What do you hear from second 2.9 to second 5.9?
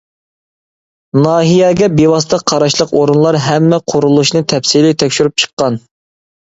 ئورۇنلار ھەممە قۇرۇلۇشنى تەپسىلىي تەكشۈرۈپ چىققان.